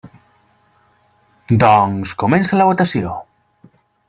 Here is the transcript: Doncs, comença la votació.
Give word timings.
Doncs, 1.65 2.15
comença 2.25 2.61
la 2.61 2.69
votació. 2.71 3.15